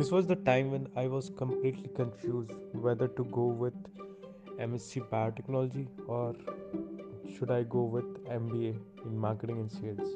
This 0.00 0.10
was 0.10 0.26
the 0.26 0.36
time 0.36 0.70
when 0.70 0.88
I 0.96 1.08
was 1.08 1.26
completely 1.36 1.90
confused 1.94 2.52
whether 2.84 3.06
to 3.16 3.24
go 3.32 3.42
with 3.62 3.74
MSc 4.66 5.02
Biotechnology 5.10 5.88
or 6.06 6.34
should 7.34 7.50
I 7.50 7.64
go 7.64 7.82
with 7.82 8.06
MBA 8.36 8.78
in 9.04 9.18
Marketing 9.18 9.58
and 9.58 9.70
Sales. 9.70 10.14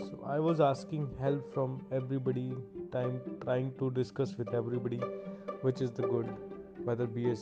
So 0.00 0.22
I 0.26 0.38
was 0.38 0.60
asking 0.60 1.08
help 1.18 1.54
from 1.54 1.80
everybody, 1.90 2.52
time 2.92 3.22
trying 3.42 3.72
to 3.78 3.90
discuss 3.90 4.36
with 4.36 4.52
everybody 4.52 5.00
which 5.62 5.80
is 5.80 5.90
the 5.90 6.02
good, 6.02 6.28
whether 6.84 7.04
a 7.04 7.36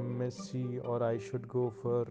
MSc 0.00 0.82
or 0.82 1.02
I 1.02 1.18
should 1.18 1.46
go 1.46 1.74
for 1.82 2.06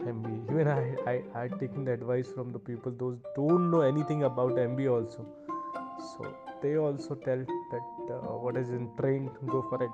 MBA. 0.00 0.50
Even 0.50 0.68
I 0.68 1.16
I 1.16 1.40
had 1.40 1.60
taken 1.60 1.84
the 1.84 1.92
advice 1.92 2.32
from 2.32 2.52
the 2.52 2.58
people 2.70 3.00
those 3.06 3.18
don't 3.34 3.70
know 3.70 3.82
anything 3.82 4.22
about 4.22 4.62
MBA 4.70 4.94
also. 5.00 5.26
So 5.98 6.34
they 6.62 6.76
also 6.76 7.14
tell 7.14 7.44
that 7.70 8.14
uh, 8.14 8.36
what 8.44 8.56
is 8.56 8.70
in 8.70 8.90
train 8.98 9.30
go 9.46 9.62
for 9.68 9.82
it. 9.82 9.90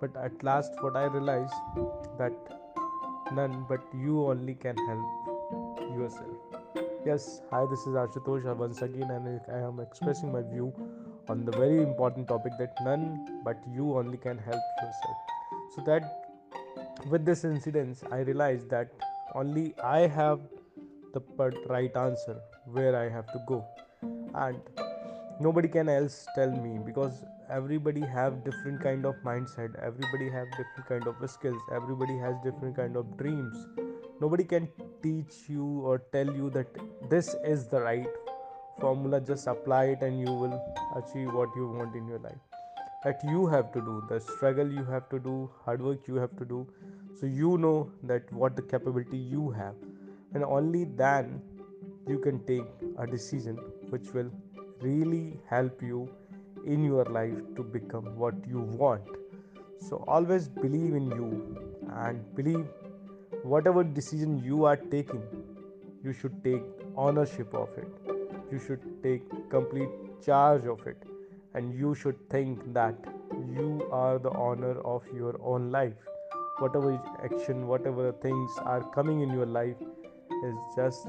But 0.00 0.16
at 0.16 0.42
last 0.42 0.72
what 0.80 0.96
i 0.96 1.04
realized 1.04 1.54
that 2.18 2.32
none 3.32 3.64
but 3.68 3.80
you 3.94 4.26
only 4.26 4.54
can 4.54 4.76
help 4.76 5.06
yourself. 5.96 6.36
Yes 7.06 7.40
hi 7.50 7.64
this 7.70 7.80
is 7.80 7.94
ashutosh 8.02 8.44
once 8.56 8.82
again 8.82 9.10
and 9.10 9.40
i 9.48 9.58
am 9.68 9.80
expressing 9.80 10.32
my 10.32 10.42
view 10.42 10.72
on 11.28 11.44
the 11.44 11.52
very 11.52 11.82
important 11.82 12.28
topic 12.28 12.52
that 12.58 12.84
none 12.84 13.06
but 13.44 13.56
you 13.72 13.96
only 13.96 14.18
can 14.18 14.38
help 14.38 14.62
yourself. 14.82 15.16
So 15.74 15.82
that 15.86 17.10
with 17.10 17.24
this 17.24 17.44
incident 17.44 18.02
i 18.12 18.18
realized 18.18 18.68
that 18.70 18.88
only 19.34 19.74
i 19.82 20.00
have 20.06 20.40
the 21.14 21.22
right 21.68 21.96
answer 21.96 22.40
where 22.66 22.96
i 22.96 23.08
have 23.08 23.26
to 23.32 23.40
go. 23.46 23.64
And 24.34 24.60
nobody 25.40 25.68
can 25.68 25.88
else 25.88 26.26
tell 26.34 26.50
me 26.50 26.78
because 26.78 27.24
everybody 27.50 28.00
have 28.00 28.44
different 28.44 28.80
kind 28.80 29.04
of 29.04 29.14
mindset 29.24 29.74
everybody 29.82 30.30
have 30.30 30.46
different 30.58 30.86
kind 30.88 31.06
of 31.06 31.30
skills 31.30 31.60
everybody 31.72 32.16
has 32.18 32.34
different 32.42 32.76
kind 32.76 32.96
of 32.96 33.16
dreams. 33.16 33.66
Nobody 34.20 34.44
can 34.44 34.68
teach 35.02 35.48
you 35.48 35.80
or 35.80 35.98
tell 36.12 36.26
you 36.26 36.48
that 36.50 36.68
this 37.10 37.34
is 37.44 37.66
the 37.66 37.80
right 37.80 38.06
formula 38.80 39.20
just 39.20 39.48
apply 39.48 39.84
it 39.94 40.02
and 40.02 40.20
you 40.20 40.32
will 40.32 40.54
achieve 40.96 41.32
what 41.32 41.48
you 41.56 41.68
want 41.68 41.96
in 41.96 42.06
your 42.06 42.20
life. 42.20 42.38
That 43.02 43.20
you 43.24 43.46
have 43.48 43.72
to 43.72 43.80
do 43.80 44.04
the 44.08 44.20
struggle 44.20 44.70
you 44.70 44.84
have 44.84 45.08
to 45.08 45.18
do 45.18 45.50
hard 45.64 45.82
work 45.82 46.06
you 46.06 46.14
have 46.14 46.36
to 46.38 46.44
do 46.44 46.66
so 47.20 47.26
you 47.26 47.58
know 47.58 47.90
that 48.04 48.32
what 48.32 48.56
the 48.56 48.62
capability 48.62 49.18
you 49.18 49.50
have. 49.50 49.74
And 50.32 50.44
only 50.44 50.84
then 50.84 51.42
you 52.08 52.18
can 52.18 52.42
take 52.44 52.64
a 52.98 53.06
decision 53.06 53.56
which 53.90 54.12
will 54.14 54.30
really 54.84 55.38
help 55.48 55.82
you 55.82 56.08
in 56.66 56.84
your 56.84 57.04
life 57.04 57.40
to 57.56 57.62
become 57.62 58.16
what 58.16 58.34
you 58.48 58.60
want. 58.60 59.02
So 59.88 60.04
always 60.06 60.48
believe 60.48 60.94
in 60.94 61.10
you 61.10 61.58
and 62.04 62.34
believe 62.34 62.66
whatever 63.42 63.84
decision 63.84 64.42
you 64.44 64.64
are 64.64 64.76
taking, 64.76 65.22
you 66.02 66.12
should 66.12 66.42
take 66.44 66.62
ownership 66.96 67.54
of 67.54 67.68
it. 67.76 67.88
You 68.50 68.58
should 68.58 68.80
take 69.02 69.22
complete 69.50 69.88
charge 70.24 70.64
of 70.66 70.86
it. 70.86 70.96
And 71.54 71.78
you 71.78 71.94
should 71.94 72.16
think 72.30 72.72
that 72.74 72.94
you 73.56 73.86
are 73.92 74.18
the 74.18 74.30
owner 74.30 74.80
of 74.80 75.02
your 75.14 75.38
own 75.42 75.70
life. 75.70 75.94
Whatever 76.58 77.00
action, 77.22 77.66
whatever 77.66 78.12
things 78.12 78.50
are 78.62 78.82
coming 78.94 79.20
in 79.20 79.30
your 79.30 79.46
life 79.46 79.76
is 80.44 80.54
just 80.76 81.06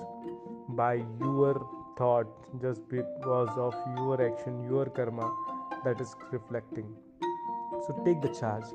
by 0.69 0.95
your 1.19 1.84
thought 1.97 2.27
just 2.61 2.88
because 2.89 3.49
of 3.57 3.73
your 3.97 4.21
action, 4.21 4.63
your 4.69 4.85
karma 4.85 5.33
that 5.83 6.02
is 6.02 6.15
reflecting. 6.31 6.95
So 7.87 8.02
take 8.05 8.21
the 8.21 8.29
charge. 8.29 8.65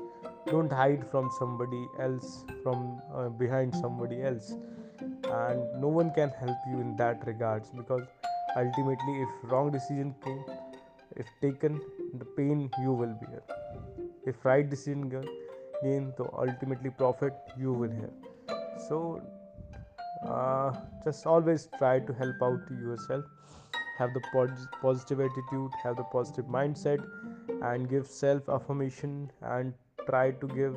Don't 0.47 0.71
hide 0.71 1.09
from 1.11 1.29
somebody 1.37 1.87
else, 1.99 2.45
from 2.63 3.01
uh, 3.13 3.29
behind 3.29 3.75
somebody 3.75 4.21
else, 4.23 4.53
and 5.01 5.81
no 5.81 5.87
one 5.87 6.11
can 6.13 6.29
help 6.29 6.57
you 6.69 6.79
in 6.79 6.95
that 6.97 7.25
regards 7.27 7.69
because 7.69 8.07
ultimately, 8.55 9.21
if 9.21 9.29
wrong 9.51 9.71
decision 9.71 10.15
came, 10.23 10.43
if 11.15 11.27
taken, 11.41 11.79
the 12.17 12.25
pain 12.25 12.69
you 12.81 12.91
will 12.91 13.15
bear. 13.21 13.41
If 14.25 14.43
right 14.43 14.67
decision 14.67 15.09
gain, 15.83 16.13
the 16.17 16.25
ultimately 16.33 16.89
profit 16.89 17.33
you 17.57 17.73
will 17.73 17.91
hear. 17.91 18.09
So 18.89 19.21
uh, 20.31 20.73
just 21.03 21.25
always 21.25 21.67
try 21.77 21.99
to 21.99 22.13
help 22.13 22.35
out 22.41 22.71
yourself. 22.71 23.25
Have 23.97 24.13
the 24.13 24.21
positive 24.81 25.19
attitude 25.19 25.71
have 25.83 25.97
the 25.97 26.03
positive 26.03 26.45
mindset 26.45 27.03
and 27.61 27.87
give 27.89 28.07
self 28.07 28.49
affirmation 28.49 29.31
and 29.41 29.73
try 30.07 30.31
to 30.31 30.47
give 30.47 30.75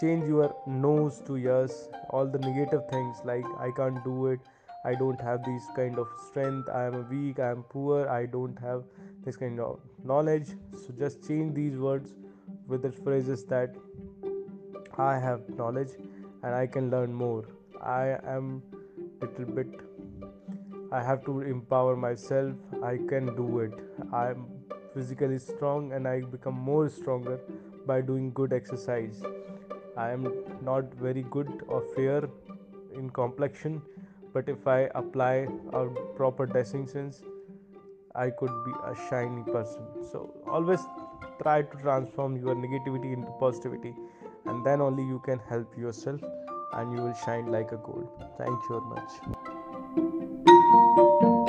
change 0.00 0.28
your 0.28 0.54
nose 0.66 1.20
to 1.26 1.36
yes 1.36 1.88
all 2.10 2.26
the 2.26 2.38
negative 2.38 2.82
things 2.90 3.16
like 3.24 3.44
i 3.58 3.70
can't 3.76 4.04
do 4.04 4.26
it. 4.26 4.40
I 4.84 4.94
don't 4.94 5.20
have 5.20 5.42
this 5.44 5.64
kind 5.74 5.98
of 5.98 6.06
strength. 6.28 6.68
I 6.68 6.84
am 6.86 7.08
weak. 7.08 7.40
I 7.40 7.50
am 7.50 7.64
poor. 7.64 8.08
I 8.08 8.26
don't 8.26 8.56
have 8.60 8.84
this 9.24 9.36
kind 9.36 9.58
of 9.58 9.80
knowledge. 10.04 10.50
So 10.76 10.94
just 10.96 11.26
change 11.26 11.56
these 11.56 11.76
words 11.76 12.14
with 12.68 12.82
the 12.82 12.92
phrases 12.92 13.44
that 13.46 13.74
i 14.98 15.18
have 15.18 15.48
knowledge 15.56 15.90
and 16.42 16.54
i 16.54 16.66
can 16.66 16.90
learn 16.90 17.12
more 17.12 17.44
I 17.82 18.18
am 18.26 18.62
little 19.20 19.44
bit 19.54 19.80
I 20.92 21.02
have 21.02 21.24
to 21.24 21.40
empower 21.40 21.96
myself. 21.96 22.54
I 22.82 22.98
can 23.08 23.34
do 23.34 23.58
it. 23.60 23.72
I 24.12 24.30
am 24.30 24.46
physically 24.94 25.38
strong 25.38 25.92
and 25.92 26.06
I 26.06 26.20
become 26.20 26.54
more 26.54 26.88
stronger 26.88 27.40
by 27.86 28.00
doing 28.00 28.32
good 28.32 28.52
exercise. 28.52 29.22
I 29.96 30.10
am 30.10 30.28
not 30.62 30.94
very 30.94 31.24
good 31.24 31.64
or 31.66 31.82
fair 31.94 32.28
in 32.94 33.10
complexion, 33.10 33.82
but 34.32 34.48
if 34.48 34.66
I 34.66 34.88
apply 34.94 35.48
a 35.72 35.86
proper 36.14 36.46
dressing 36.46 36.86
sense, 36.86 37.22
I 38.14 38.30
could 38.30 38.52
be 38.64 38.72
a 38.84 38.94
shiny 39.10 39.42
person. 39.42 39.82
So 40.12 40.32
always 40.46 40.80
try 41.42 41.62
to 41.62 41.76
transform 41.78 42.36
your 42.36 42.54
negativity 42.54 43.12
into 43.12 43.30
positivity, 43.40 43.94
and 44.46 44.64
then 44.64 44.80
only 44.80 45.02
you 45.02 45.20
can 45.24 45.40
help 45.48 45.76
yourself 45.76 46.20
and 46.72 46.92
you 46.92 47.02
will 47.02 47.14
shine 47.14 47.46
like 47.46 47.72
a 47.72 47.76
gold. 47.76 48.08
Thank 48.38 48.58
you 48.68 48.80
very 48.80 49.00
much. 51.34 51.45